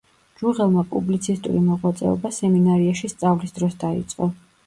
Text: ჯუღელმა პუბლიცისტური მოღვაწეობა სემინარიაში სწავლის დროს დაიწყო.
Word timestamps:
ჯუღელმა 0.39 0.83
პუბლიცისტური 0.93 1.59
მოღვაწეობა 1.65 2.33
სემინარიაში 2.39 3.13
სწავლის 3.13 3.55
დროს 3.59 3.77
დაიწყო. 3.87 4.31